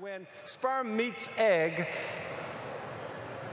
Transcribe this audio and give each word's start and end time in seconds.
When 0.00 0.26
sperm 0.44 0.94
meets 0.98 1.30
egg, 1.38 1.88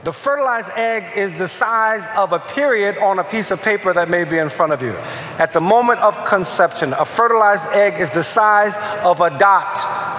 the 0.04 0.12
fertilized 0.12 0.70
egg 0.76 1.16
is 1.16 1.34
the 1.34 1.48
size 1.48 2.06
of 2.14 2.34
a 2.34 2.38
period 2.38 2.98
on 2.98 3.18
a 3.18 3.24
piece 3.24 3.50
of 3.50 3.62
paper 3.62 3.94
that 3.94 4.10
may 4.10 4.24
be 4.24 4.36
in 4.36 4.50
front 4.50 4.72
of 4.72 4.82
you. 4.82 4.92
At 5.38 5.54
the 5.54 5.62
moment 5.62 6.00
of 6.00 6.22
conception, 6.26 6.92
a 6.92 7.06
fertilized 7.06 7.64
egg 7.72 7.98
is 7.98 8.10
the 8.10 8.22
size 8.22 8.76
of 9.02 9.22
a 9.22 9.30
dot 9.38 9.78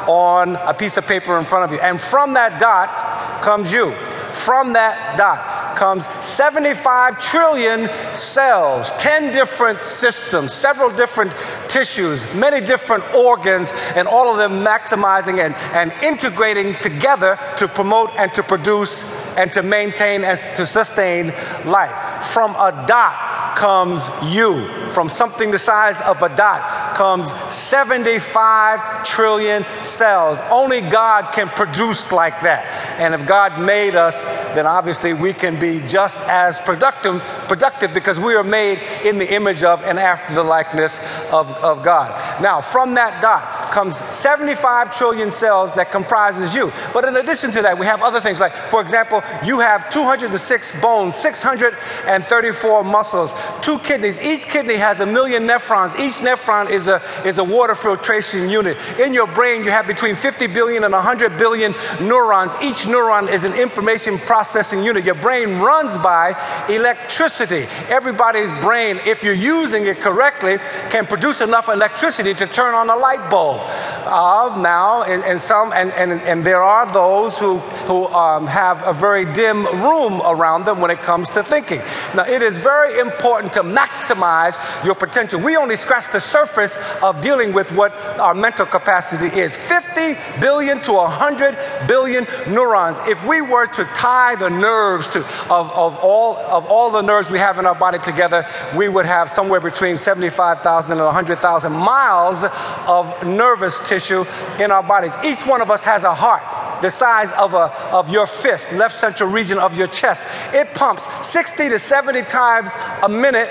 on 0.09 0.55
a 0.55 0.73
piece 0.73 0.97
of 0.97 1.05
paper 1.05 1.37
in 1.37 1.45
front 1.45 1.65
of 1.65 1.71
you. 1.71 1.79
And 1.81 2.01
from 2.01 2.33
that 2.33 2.59
dot 2.59 3.43
comes 3.43 3.71
you. 3.71 3.93
From 4.33 4.73
that 4.73 5.19
dot 5.19 5.66
comes 5.77 6.07
75 6.25 7.19
trillion 7.19 7.89
cells, 8.13 8.91
10 8.97 9.31
different 9.31 9.79
systems, 9.79 10.53
several 10.53 10.89
different 10.89 11.31
tissues, 11.69 12.27
many 12.33 12.59
different 12.65 13.03
organs, 13.13 13.71
and 13.95 14.07
all 14.07 14.29
of 14.29 14.37
them 14.37 14.63
maximizing 14.65 15.37
and, 15.39 15.55
and 15.73 15.91
integrating 16.03 16.75
together 16.81 17.39
to 17.57 17.67
promote 17.67 18.09
and 18.17 18.33
to 18.33 18.43
produce 18.43 19.05
and 19.37 19.53
to 19.53 19.61
maintain 19.61 20.23
and 20.23 20.39
to 20.55 20.65
sustain 20.65 21.27
life. 21.65 22.25
From 22.25 22.51
a 22.55 22.83
dot 22.87 23.55
comes 23.55 24.09
you. 24.23 24.67
From 24.93 25.09
something 25.09 25.51
the 25.51 25.59
size 25.59 26.01
of 26.01 26.21
a 26.21 26.35
dot 26.35 26.86
comes 26.97 27.33
75 27.53 29.05
trillion 29.05 29.65
cells. 29.83 30.39
Only 30.49 30.81
God 30.81 31.31
can 31.31 31.47
produce 31.49 32.11
like 32.11 32.41
that. 32.41 32.65
And 32.99 33.13
if 33.13 33.25
God 33.25 33.61
made 33.61 33.95
us, 33.95 34.23
then 34.55 34.65
obviously 34.65 35.13
we 35.13 35.33
can 35.33 35.59
be 35.59 35.79
just 35.87 36.17
as 36.17 36.59
productive, 36.59 37.21
productive 37.47 37.93
because 37.93 38.19
we 38.19 38.33
are 38.33 38.43
made 38.43 38.79
in 39.05 39.17
the 39.17 39.33
image 39.33 39.63
of 39.63 39.83
and 39.83 39.99
after 39.99 40.33
the 40.33 40.43
likeness 40.43 40.99
of, 41.31 41.49
of 41.63 41.83
God. 41.83 42.41
Now, 42.41 42.59
from 42.59 42.95
that 42.95 43.21
dot 43.21 43.56
comes 43.77 43.97
75 44.09 44.97
trillion 44.97 45.29
cells 45.29 45.71
that 45.75 45.91
comprises 45.91 46.55
you. 46.55 46.73
But 46.95 47.05
in 47.05 47.17
addition 47.17 47.51
to 47.51 47.61
that, 47.61 47.77
we 47.77 47.85
have 47.85 48.01
other 48.01 48.19
things 48.19 48.39
like, 48.39 48.51
for 48.71 48.81
example, 48.81 49.21
you 49.45 49.59
have 49.59 49.87
206 49.91 50.81
bones, 50.81 51.13
634 51.13 52.83
muscles, 52.83 53.33
two 53.61 53.77
kidneys. 53.79 54.19
Each 54.19 54.45
kidney 54.45 54.77
has 54.77 55.01
a 55.01 55.05
million 55.05 55.43
nephrons. 55.43 55.93
Each 55.99 56.15
nephron 56.15 56.71
is 56.71 56.87
a, 56.87 57.03
is 57.23 57.37
a 57.37 57.43
water 57.43 57.75
filtration 57.75 58.49
unit. 58.49 58.77
In 58.99 59.13
your 59.13 59.27
brain, 59.27 59.63
you 59.63 59.69
have 59.69 59.85
between 59.85 60.15
50 60.15 60.47
billion 60.47 60.83
and 60.83 60.93
100 60.93 61.37
billion 61.37 61.75
neurons. 62.01 62.55
Each 62.59 62.87
neuron 62.87 63.31
is 63.31 63.43
an 63.43 63.53
information 63.53 64.17
processing 64.17 64.83
unit. 64.83 65.05
Your 65.05 65.21
brain 65.21 65.59
runs 65.59 65.99
by 65.99 66.33
electricity. 66.67 67.67
Everybody's 67.89 68.51
brain, 68.53 68.99
if 69.05 69.21
you're 69.21 69.35
using 69.35 69.85
it 69.85 69.99
correctly, 69.99 70.57
can 70.89 71.05
produce 71.05 71.41
enough 71.41 71.69
electricity 71.69 72.33
to 72.33 72.47
turn 72.47 72.73
on 72.73 72.89
a 72.89 72.95
light 72.95 73.29
bulb. 73.29 73.66
Uh, 73.67 74.55
now, 74.61 75.03
and, 75.03 75.41
some, 75.41 75.73
and, 75.73 75.91
and, 75.93 76.21
and 76.21 76.45
there 76.45 76.63
are 76.63 76.91
those 76.91 77.37
who, 77.37 77.57
who 77.87 78.05
um, 78.07 78.47
have 78.47 78.81
a 78.85 78.93
very 78.93 79.31
dim 79.33 79.65
room 79.83 80.21
around 80.25 80.65
them 80.65 80.81
when 80.81 80.91
it 80.91 81.01
comes 81.01 81.29
to 81.31 81.43
thinking. 81.43 81.79
Now, 82.15 82.25
it 82.25 82.41
is 82.41 82.57
very 82.57 82.99
important 82.99 83.53
to 83.53 83.63
maximize 83.63 84.57
your 84.85 84.95
potential. 84.95 85.39
We 85.39 85.57
only 85.57 85.75
scratch 85.75 86.11
the 86.11 86.19
surface 86.19 86.77
of 87.01 87.21
dealing 87.21 87.53
with 87.53 87.71
what 87.71 87.93
our 88.19 88.33
mental 88.33 88.65
capacity 88.65 89.27
is 89.39 89.55
50 89.55 90.17
billion 90.39 90.81
to 90.83 90.93
100 90.93 91.87
billion 91.87 92.25
neurons. 92.47 92.99
If 93.05 93.23
we 93.25 93.41
were 93.41 93.65
to 93.67 93.85
tie 93.93 94.35
the 94.35 94.49
nerves 94.49 95.07
to, 95.09 95.19
of, 95.49 95.71
of, 95.71 95.97
all, 95.97 96.37
of 96.37 96.65
all 96.67 96.91
the 96.91 97.01
nerves 97.01 97.29
we 97.29 97.39
have 97.39 97.59
in 97.59 97.65
our 97.65 97.75
body 97.75 97.99
together, 97.99 98.47
we 98.75 98.89
would 98.89 99.05
have 99.05 99.29
somewhere 99.29 99.59
between 99.59 99.95
75,000 99.95 100.91
and 100.91 101.01
100,000 101.01 101.71
miles 101.71 102.43
of 102.87 103.27
nervous 103.57 103.79
tissue 103.89 104.23
in 104.59 104.69
our 104.69 104.83
bodies. 104.83 105.13
Each 105.23 105.45
one 105.45 105.61
of 105.61 105.71
us 105.71 105.83
has 105.83 106.03
a 106.03 106.13
heart 106.13 106.43
the 106.79 106.91
size 106.91 107.31
of, 107.33 107.55
a, 107.55 107.73
of 107.91 108.07
your 108.07 108.27
fist, 108.27 108.71
left 108.71 108.93
central 108.93 109.31
region 109.31 109.57
of 109.57 109.75
your 109.75 109.87
chest. 109.87 110.23
It 110.53 110.75
pumps 110.75 111.07
60 111.25 111.69
to 111.69 111.79
70 111.79 112.21
times 112.23 112.71
a 113.01 113.09
minute, 113.09 113.49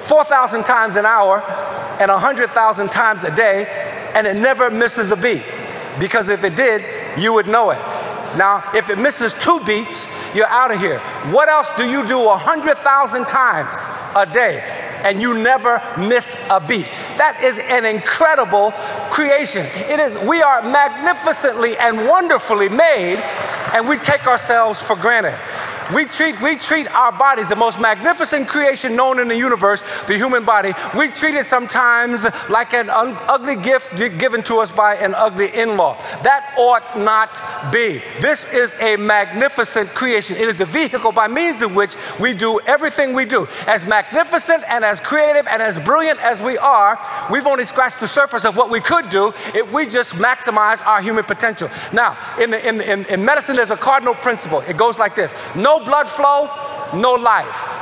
4,000 0.00 0.64
times 0.64 0.96
an 0.96 1.06
hour, 1.06 1.40
and 1.98 2.10
100,000 2.10 2.90
times 2.90 3.24
a 3.24 3.34
day, 3.34 3.64
and 4.14 4.26
it 4.26 4.36
never 4.36 4.70
misses 4.70 5.12
a 5.12 5.16
beat. 5.16 5.44
Because 5.98 6.28
if 6.28 6.44
it 6.44 6.56
did, 6.56 6.84
you 7.18 7.32
would 7.32 7.48
know 7.48 7.70
it. 7.70 7.78
Now, 8.36 8.70
if 8.74 8.90
it 8.90 8.98
misses 8.98 9.32
two 9.32 9.60
beats, 9.60 10.06
you're 10.34 10.46
out 10.48 10.72
of 10.72 10.80
here. 10.80 10.98
What 11.32 11.48
else 11.48 11.70
do 11.74 11.88
you 11.88 12.06
do 12.06 12.18
100,000 12.18 13.24
times 13.24 13.78
a 14.14 14.26
day? 14.30 14.83
And 15.04 15.20
you 15.20 15.34
never 15.34 15.80
miss 15.98 16.36
a 16.50 16.58
beat. 16.58 16.86
That 17.16 17.40
is 17.44 17.58
an 17.58 17.84
incredible 17.84 18.72
creation. 19.10 19.66
It 19.74 20.00
is, 20.00 20.18
we 20.18 20.42
are 20.42 20.62
magnificently 20.62 21.76
and 21.76 22.08
wonderfully 22.08 22.68
made, 22.68 23.18
and 23.72 23.86
we 23.86 23.98
take 23.98 24.26
ourselves 24.26 24.82
for 24.82 24.96
granted. 24.96 25.38
We 25.92 26.06
treat, 26.06 26.40
we 26.40 26.56
treat 26.56 26.88
our 26.88 27.12
bodies, 27.12 27.48
the 27.48 27.56
most 27.56 27.78
magnificent 27.78 28.48
creation 28.48 28.96
known 28.96 29.18
in 29.18 29.28
the 29.28 29.36
universe, 29.36 29.84
the 30.06 30.16
human 30.16 30.44
body, 30.44 30.72
we 30.96 31.08
treat 31.08 31.34
it 31.34 31.46
sometimes 31.46 32.26
like 32.48 32.72
an 32.72 32.88
un- 32.88 33.18
ugly 33.28 33.56
gift 33.56 33.94
given 33.96 34.42
to 34.44 34.56
us 34.58 34.72
by 34.72 34.94
an 34.96 35.14
ugly 35.14 35.54
in 35.54 35.76
law. 35.76 35.96
That 36.22 36.54
ought 36.56 36.98
not 36.98 37.70
be. 37.70 38.00
This 38.20 38.46
is 38.46 38.74
a 38.80 38.96
magnificent 38.96 39.94
creation. 39.94 40.36
It 40.36 40.48
is 40.48 40.56
the 40.56 40.64
vehicle 40.64 41.12
by 41.12 41.28
means 41.28 41.60
of 41.60 41.74
which 41.74 41.96
we 42.18 42.32
do 42.32 42.60
everything 42.60 43.12
we 43.12 43.26
do. 43.26 43.46
As 43.66 43.84
magnificent 43.84 44.64
and 44.66 44.84
as 44.84 45.00
creative 45.00 45.46
and 45.46 45.60
as 45.60 45.78
brilliant 45.78 46.18
as 46.20 46.42
we 46.42 46.56
are, 46.58 46.98
we've 47.30 47.46
only 47.46 47.64
scratched 47.64 48.00
the 48.00 48.08
surface 48.08 48.44
of 48.44 48.56
what 48.56 48.70
we 48.70 48.80
could 48.80 49.10
do 49.10 49.32
if 49.54 49.70
we 49.70 49.86
just 49.86 50.14
maximize 50.14 50.84
our 50.86 51.02
human 51.02 51.24
potential. 51.24 51.68
Now, 51.92 52.16
in, 52.40 52.50
the, 52.50 52.66
in, 52.66 52.80
in, 52.80 53.04
in 53.06 53.24
medicine, 53.24 53.56
there's 53.56 53.70
a 53.70 53.76
cardinal 53.76 54.14
principle. 54.14 54.60
It 54.60 54.76
goes 54.76 54.98
like 54.98 55.14
this 55.14 55.34
no 55.54 55.73
no 55.78 55.84
blood 55.84 56.08
flow, 56.08 56.50
no 56.94 57.14
life. 57.14 57.80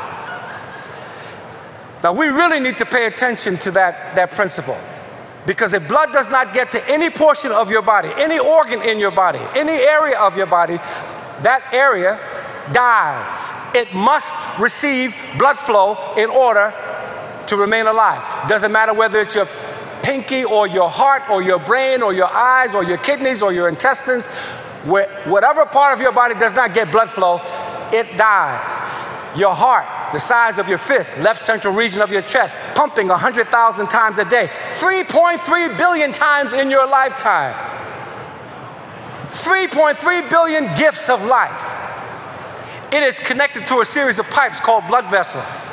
Now, 2.02 2.12
we 2.12 2.28
really 2.28 2.58
need 2.58 2.78
to 2.78 2.86
pay 2.86 3.06
attention 3.06 3.56
to 3.58 3.70
that, 3.72 4.16
that 4.16 4.32
principle. 4.32 4.78
Because 5.46 5.72
if 5.72 5.86
blood 5.88 6.12
does 6.12 6.28
not 6.28 6.52
get 6.54 6.72
to 6.72 6.88
any 6.88 7.10
portion 7.10 7.52
of 7.52 7.70
your 7.70 7.82
body, 7.82 8.10
any 8.16 8.38
organ 8.38 8.80
in 8.82 8.98
your 8.98 9.10
body, 9.10 9.40
any 9.54 9.72
area 9.72 10.18
of 10.18 10.36
your 10.36 10.46
body, 10.46 10.76
that 11.42 11.62
area 11.72 12.18
dies. 12.72 13.54
It 13.74 13.92
must 13.94 14.34
receive 14.58 15.14
blood 15.38 15.56
flow 15.56 16.14
in 16.16 16.30
order 16.30 16.72
to 17.46 17.56
remain 17.56 17.86
alive. 17.86 18.48
Doesn't 18.48 18.72
matter 18.72 18.94
whether 18.94 19.20
it's 19.20 19.34
your 19.34 19.48
pinky 20.02 20.44
or 20.44 20.66
your 20.66 20.88
heart 20.88 21.28
or 21.28 21.42
your 21.42 21.58
brain 21.58 22.02
or 22.02 22.12
your 22.12 22.32
eyes 22.32 22.74
or 22.74 22.84
your 22.84 22.98
kidneys 22.98 23.42
or 23.42 23.52
your 23.52 23.68
intestines, 23.68 24.28
whatever 24.84 25.64
part 25.66 25.94
of 25.94 26.00
your 26.00 26.12
body 26.12 26.34
does 26.34 26.54
not 26.54 26.74
get 26.74 26.90
blood 26.90 27.10
flow, 27.10 27.40
it 27.92 28.16
dies. 28.16 28.78
Your 29.38 29.54
heart, 29.54 30.12
the 30.12 30.18
size 30.18 30.58
of 30.58 30.68
your 30.68 30.78
fist, 30.78 31.16
left 31.18 31.42
central 31.42 31.74
region 31.74 32.02
of 32.02 32.10
your 32.10 32.22
chest, 32.22 32.58
pumping 32.74 33.08
100,000 33.08 33.86
times 33.86 34.18
a 34.18 34.24
day, 34.24 34.50
3.3 34.72 35.78
billion 35.78 36.12
times 36.12 36.52
in 36.52 36.70
your 36.70 36.86
lifetime. 36.86 37.54
3.3 39.30 40.28
billion 40.28 40.74
gifts 40.76 41.08
of 41.08 41.24
life. 41.24 41.78
It 42.92 43.02
is 43.02 43.18
connected 43.20 43.66
to 43.68 43.80
a 43.80 43.84
series 43.84 44.18
of 44.18 44.26
pipes 44.28 44.60
called 44.60 44.86
blood 44.86 45.10
vessels. 45.10 45.68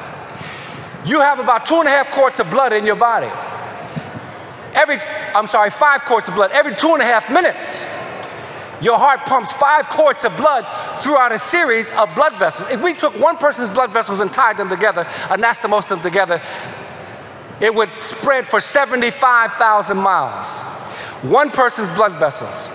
You 1.06 1.20
have 1.20 1.40
about 1.40 1.66
two 1.66 1.76
and 1.76 1.88
a 1.88 1.92
half 1.92 2.12
quarts 2.12 2.40
of 2.40 2.50
blood 2.50 2.72
in 2.72 2.86
your 2.86 2.96
body. 2.96 3.30
Every, 4.74 5.00
I'm 5.36 5.48
sorry, 5.48 5.70
five 5.70 6.06
quarts 6.06 6.30
of 6.30 6.36
blood 6.36 6.52
every 6.52 6.76
two 6.76 6.94
and 6.94 7.02
a 7.02 7.06
half 7.06 7.30
minutes. 7.30 7.84
Your 8.82 8.98
heart 8.98 9.26
pumps 9.26 9.52
five 9.52 9.90
quarts 9.90 10.24
of 10.24 10.36
blood 10.38 10.66
throughout 11.02 11.34
a 11.34 11.40
series 11.40 11.92
of 11.92 12.14
blood 12.16 12.34
vessels. 12.36 12.70
If 12.70 12.82
we 12.82 12.94
took 12.94 13.18
one 13.20 13.38
person's 13.38 13.70
blood 13.70 13.92
vessels 13.92 14.22
and 14.22 14.32
tied 14.32 14.58
them 14.58 14.70
together, 14.70 15.04
anastomosed 15.04 15.90
them 15.90 16.02
together, 16.02 16.42
it 17.60 17.76
would 17.76 17.98
spread 17.98 18.48
for 18.48 18.62
75,000 18.62 19.98
miles. 19.98 20.62
One 21.24 21.52
person's 21.52 21.92
blood 21.92 22.18
vessels 22.20 22.70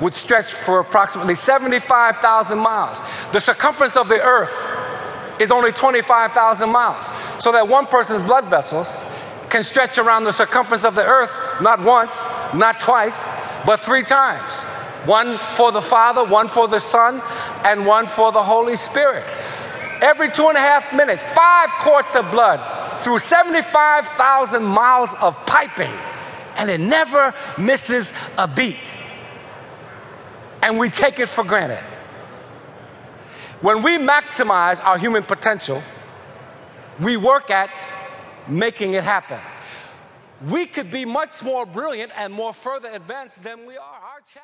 would 0.00 0.14
stretch 0.14 0.54
for 0.54 0.80
approximately 0.80 1.34
75,000 1.34 2.58
miles. 2.58 3.02
The 3.32 3.40
circumference 3.40 3.98
of 3.98 4.08
the 4.08 4.20
earth 4.22 4.52
is 5.38 5.50
only 5.50 5.72
25,000 5.72 6.70
miles. 6.70 7.10
So 7.38 7.52
that 7.52 7.68
one 7.68 7.86
person's 7.86 8.22
blood 8.22 8.46
vessels 8.46 9.02
can 9.50 9.62
stretch 9.62 9.98
around 9.98 10.24
the 10.24 10.32
circumference 10.32 10.84
of 10.86 10.94
the 10.94 11.04
earth 11.04 11.34
not 11.60 11.82
once, 11.82 12.28
not 12.54 12.80
twice, 12.80 13.26
but 13.66 13.78
three 13.78 14.04
times 14.04 14.64
one 15.06 15.38
for 15.54 15.72
the 15.72 15.82
Father, 15.82 16.24
one 16.24 16.48
for 16.48 16.68
the 16.68 16.78
Son, 16.78 17.22
and 17.64 17.86
one 17.86 18.06
for 18.06 18.32
the 18.32 18.42
Holy 18.42 18.76
Spirit. 18.76 19.24
Every 20.02 20.30
two 20.30 20.48
and 20.48 20.56
a 20.56 20.60
half 20.60 20.92
minutes, 20.94 21.22
five 21.22 21.70
quarts 21.80 22.14
of 22.14 22.30
blood 22.30 22.60
through 23.02 23.18
75,000 23.18 24.62
miles 24.62 25.10
of 25.20 25.34
piping, 25.46 25.92
and 26.56 26.70
it 26.70 26.80
never 26.80 27.34
misses 27.58 28.12
a 28.38 28.46
beat. 28.46 28.94
And 30.62 30.78
we 30.78 30.90
take 30.90 31.18
it 31.18 31.28
for 31.28 31.44
granted. 31.44 31.82
When 33.60 33.82
we 33.82 33.98
maximize 33.98 34.82
our 34.82 34.96
human 34.98 35.22
potential, 35.22 35.82
we 36.98 37.16
work 37.16 37.50
at 37.50 37.86
making 38.48 38.94
it 38.94 39.04
happen. 39.04 39.40
We 40.48 40.66
could 40.66 40.90
be 40.90 41.04
much 41.04 41.42
more 41.42 41.66
brilliant 41.66 42.12
and 42.16 42.32
more 42.32 42.54
further 42.54 42.88
advanced 42.88 43.42
than 43.42 43.66
we 43.66 43.76
are. 43.76 43.82
Our 43.82 44.20